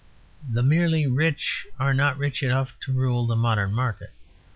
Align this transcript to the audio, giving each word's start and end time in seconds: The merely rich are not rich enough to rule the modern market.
The 0.51 0.63
merely 0.63 1.05
rich 1.05 1.67
are 1.77 1.93
not 1.93 2.17
rich 2.17 2.41
enough 2.41 2.73
to 2.85 2.91
rule 2.91 3.27
the 3.27 3.35
modern 3.35 3.71
market. 3.71 4.13